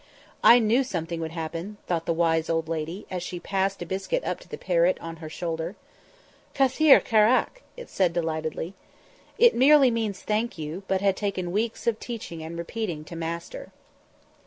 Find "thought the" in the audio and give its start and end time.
1.85-2.11